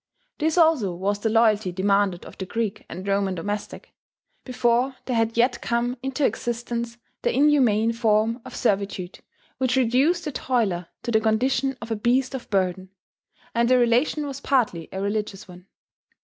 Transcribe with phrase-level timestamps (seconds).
[0.39, 3.93] This also was the loyalty demanded of the Greek and Roman domestic,
[4.43, 9.19] before there had yet come into existence that inhuman form of servitude
[9.59, 12.89] which reduced the toiler to the condition of a beast of burden;
[13.53, 15.67] and the relation was partly a religious one.